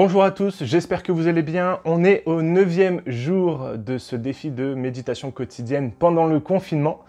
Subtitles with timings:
[0.00, 1.80] Bonjour à tous, j'espère que vous allez bien.
[1.84, 7.00] On est au neuvième jour de ce défi de méditation quotidienne pendant le confinement.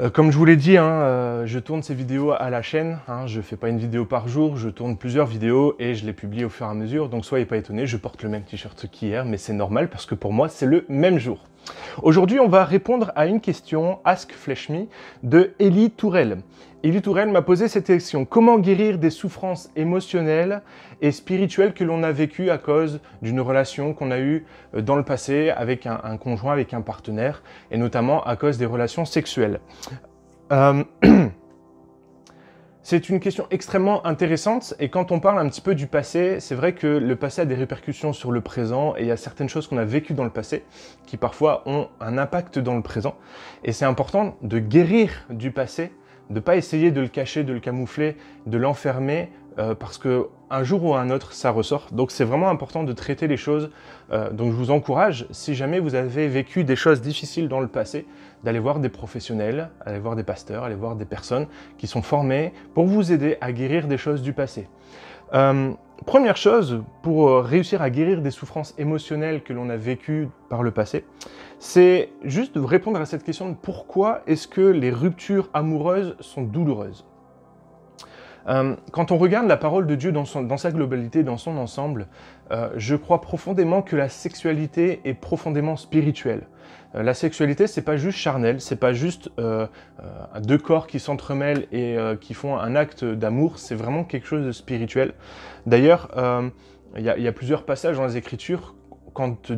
[0.00, 2.98] Euh, comme je vous l'ai dit, hein, euh, je tourne ces vidéos à la chaîne.
[3.06, 6.04] Hein, je ne fais pas une vidéo par jour, je tourne plusieurs vidéos et je
[6.04, 7.08] les publie au fur et à mesure.
[7.08, 10.16] Donc soyez pas étonnés, je porte le même t-shirt qu'hier, mais c'est normal parce que
[10.16, 11.44] pour moi c'est le même jour.
[12.02, 14.86] Aujourd'hui, on va répondre à une question Ask Flesh Me
[15.22, 16.38] de Elie Tourelle.
[16.84, 20.60] Elie Tourelle m'a posé cette question Comment guérir des souffrances émotionnelles
[21.00, 24.44] et spirituelles que l'on a vécues à cause d'une relation qu'on a eue
[24.74, 28.66] euh, dans le passé avec un, conjoint, avec un partenaire, et notamment à cause des
[28.66, 29.60] relations sexuelles?
[30.52, 30.84] Euh,
[32.86, 36.54] C'est une question extrêmement intéressante et quand on parle un petit peu du passé, c'est
[36.54, 39.48] vrai que le passé a des répercussions sur le présent et il y a certaines
[39.48, 40.64] choses qu'on a vécues dans le passé
[41.06, 43.14] qui parfois ont un impact dans le présent.
[43.64, 45.92] Et c'est important de guérir du passé,
[46.30, 50.28] de ne pas essayer de le cacher, de le camoufler, de l'enfermer euh, parce que
[50.50, 51.88] un jour ou un autre, ça ressort.
[51.92, 53.70] Donc c'est vraiment important de traiter les choses.
[54.12, 57.68] Euh, donc je vous encourage, si jamais vous avez vécu des choses difficiles dans le
[57.68, 58.06] passé,
[58.42, 61.46] d'aller voir des professionnels, aller voir des pasteurs, aller voir des personnes
[61.78, 64.68] qui sont formées pour vous aider à guérir des choses du passé.
[65.34, 65.72] Euh,
[66.06, 70.70] première chose, pour réussir à guérir des souffrances émotionnelles que l'on a vécues par le
[70.70, 71.04] passé,
[71.58, 76.42] c'est juste de répondre à cette question de pourquoi est-ce que les ruptures amoureuses sont
[76.42, 77.04] douloureuses.
[78.48, 82.06] Euh, quand on regarde la parole de Dieu dans, sa globalité, dans son ensemble,
[82.50, 86.42] euh, je crois profondément que la sexualité est profondément spirituelle.
[86.94, 89.30] Euh, la sexualité, c'est pas juste charnel, c'est pas juste
[90.42, 94.52] deux corps qui s'entremêlent et qui font un acte d'amour, c'est vraiment quelque chose de
[94.52, 95.14] spirituel.
[95.66, 96.10] D'ailleurs,
[96.96, 98.74] il y, a plusieurs passages dans les Écritures
[99.14, 99.50] quand,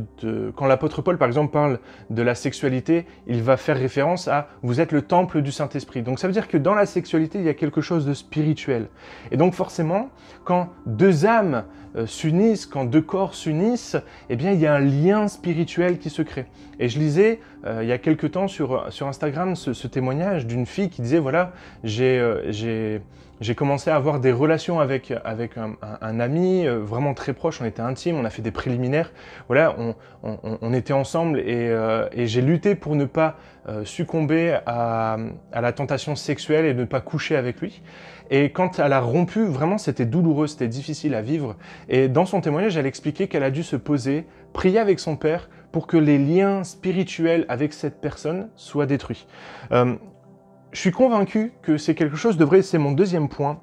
[0.60, 4.92] l'apôtre Paul, par exemple, parle de la sexualité, il va faire référence à vous êtes
[4.92, 6.02] le temple du Saint-Esprit.
[6.02, 8.88] Donc ça veut dire que dans la sexualité, il y a quelque chose de spirituel.
[9.30, 10.10] Et donc forcément,
[10.44, 11.64] quand deux âmes
[12.04, 13.96] s'unissent, quand deux corps s'unissent,
[14.28, 16.46] eh bien il y a un lien spirituel qui se crée.
[16.78, 20.66] Et je lisais euh, il y a quelque temps sur, sur Instagram ce, témoignage d'une
[20.66, 21.52] fille qui disait voilà,
[21.84, 23.00] j'ai euh,
[23.40, 27.66] j'ai commencé à avoir des relations avec, avec un, ami euh, vraiment très proche, on
[27.66, 29.12] était intimes, on a fait des préliminaires.
[29.48, 29.76] Voilà,
[30.22, 33.36] on, était ensemble euh, et, j'ai lutté pour ne pas
[33.68, 35.18] euh, succomber à,
[35.52, 37.82] la tentation sexuelle et ne pas coucher avec lui.
[38.30, 41.56] Et quand elle a rompu, vraiment c'était douloureux, c'était difficile à vivre.
[41.88, 45.48] Et dans son témoignage, elle expliquait qu'elle a dû se poser, prier avec son père
[45.72, 49.26] pour que les liens spirituels avec cette personne soient détruits.
[49.70, 53.60] Je suis convaincu que c'est quelque chose de vrai, c'est mon deuxième point.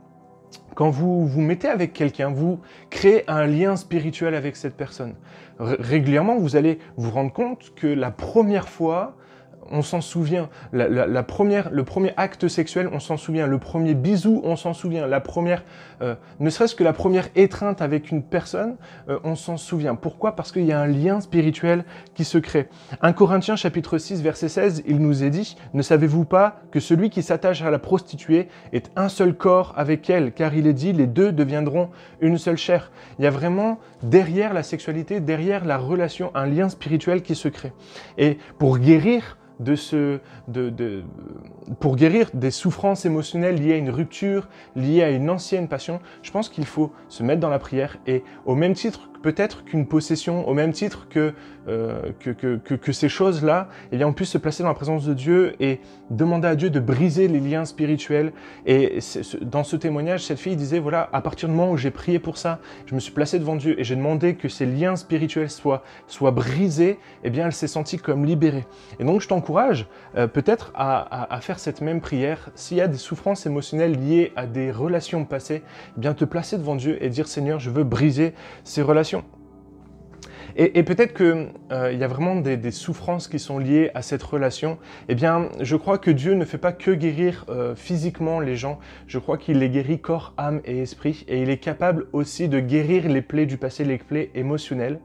[0.75, 5.15] Quand vous vous mettez avec quelqu'un, vous créez un lien spirituel avec cette personne.
[5.59, 9.15] régulièrement, vous allez vous rendre compte que la première fois,
[9.71, 10.49] on s'en souvient.
[10.71, 13.47] La, première, le premier acte sexuel, on s'en souvient.
[13.47, 15.07] Le premier bisou, on s'en souvient.
[15.07, 15.63] La première,
[16.01, 18.75] euh, ne serait-ce que la première étreinte avec une personne,
[19.09, 19.95] euh, on s'en souvient.
[19.95, 20.35] Pourquoi?
[20.35, 22.69] Parce qu'il y a un lien spirituel qui se crée.
[23.01, 27.09] 1 Corinthiens chapitre 6 verset 16, il nous est dit, ne savez-vous pas que celui
[27.09, 30.93] qui s'attache à la prostituée est un seul corps avec elle, car il est dit,
[30.93, 31.89] les deux deviendront
[32.21, 32.91] une seule chair.
[33.19, 37.47] Il y a vraiment derrière la sexualité, derrière la relation, un lien spirituel qui se
[37.47, 37.73] crée.
[38.17, 39.37] Et pour guérir
[41.79, 46.31] pour guérir des souffrances émotionnelles liées à une rupture, liées à une ancienne passion, je
[46.31, 50.47] pense qu'il faut se mettre dans la prière et au même titre peut-être qu'une possession,
[50.47, 51.33] au même titre que,
[51.67, 55.13] euh, que, que, ces choses-là, eh bien, on puisse se placer dans la présence de
[55.13, 55.79] Dieu et
[56.11, 58.33] demander à Dieu de briser les liens spirituels.
[58.67, 58.99] Et
[59.41, 62.37] dans ce témoignage, cette fille disait, voilà, à partir du moment où j'ai prié pour
[62.37, 65.83] ça, je me suis placé devant Dieu et j'ai demandé que ces liens spirituels soient,
[66.07, 68.65] soient brisés, eh bien, elle s'est sentie comme libérée.
[68.99, 72.49] Et donc, je t'encourage euh, peut-être à, à, faire cette même prière.
[72.55, 75.63] S'il y a des souffrances émotionnelles liées à des relations passées,
[75.97, 78.33] eh bien, te placer devant Dieu et dire, Seigneur, je veux briser
[78.65, 79.12] ces relations
[80.55, 84.77] et, peut-être qu'il euh, y a vraiment des, souffrances qui sont liées à cette relation.
[85.09, 88.79] Eh bien, je crois que Dieu ne fait pas que guérir euh, physiquement les gens.
[89.07, 91.25] Je crois qu'il les guérit corps, âme et esprit.
[91.27, 94.99] Et il est capable aussi de guérir les plaies du passé, les plaies émotionnelles.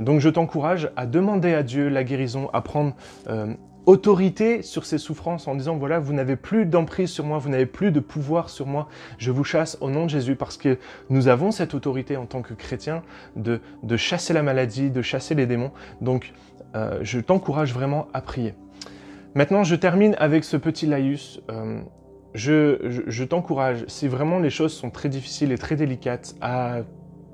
[0.00, 2.94] Donc je t'encourage à demander à Dieu la guérison, à prendre
[3.28, 3.54] euh,
[3.86, 7.66] autorité sur ces souffrances en disant voilà, vous n'avez plus d'emprise sur moi, vous n'avez
[7.66, 8.88] plus de pouvoir sur moi,
[9.18, 10.78] je vous chasse au nom de Jésus parce que
[11.10, 13.02] nous avons cette autorité en tant que chrétiens
[13.36, 15.72] de, de chasser la maladie, de chasser les démons.
[16.00, 16.32] Donc
[16.74, 18.54] euh, je t'encourage vraiment à prier.
[19.34, 21.40] Maintenant, je termine avec ce petit laïus.
[21.50, 21.80] Euh,
[22.34, 26.80] je, je, je t'encourage, si vraiment les choses sont très difficiles et très délicates, à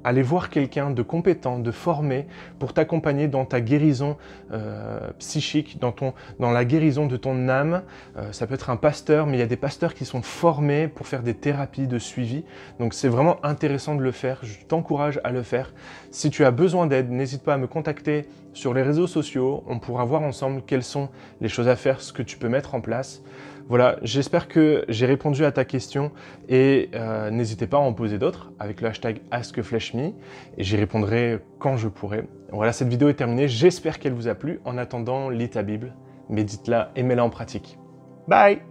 [0.04, 2.26] aller voir quelqu'un de compétent, de formé,
[2.58, 4.16] pour t'accompagner dans ta guérison
[4.52, 5.94] euh, psychique, dans,
[6.40, 7.82] la guérison de ton âme.
[8.16, 10.88] Euh, ça peut être un pasteur, mais il y a des pasteurs qui sont formés
[10.88, 12.44] pour faire des thérapies de suivi.
[12.78, 14.38] Donc c'est vraiment intéressant de le faire.
[14.42, 15.72] Je t'encourage à le faire.
[16.10, 19.64] Si tu as besoin d'aide, n'hésite pas à me contacter sur les réseaux sociaux.
[19.66, 21.08] On pourra voir ensemble quelles sont
[21.40, 23.22] les choses à faire, ce que tu peux mettre en place.
[23.68, 26.10] Voilà, j'espère que j'ai répondu à ta question
[26.48, 30.14] et euh, n'hésitez pas à en poser d'autres avec le hashtag AskFlashMe
[30.56, 32.24] et j'y répondrai quand je pourrai.
[32.50, 33.46] Voilà, cette vidéo est terminée.
[33.46, 34.60] J'espère qu'elle vous a plu.
[34.64, 35.92] En attendant, lis ta Bible,
[36.30, 37.78] médite-la et mets-la en pratique.
[38.26, 38.67] Bye